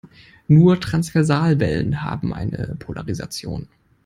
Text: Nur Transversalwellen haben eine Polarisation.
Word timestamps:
Nur 0.47 0.81
Transversalwellen 0.81 2.01
haben 2.01 2.33
eine 2.33 2.75
Polarisation. 2.79 3.67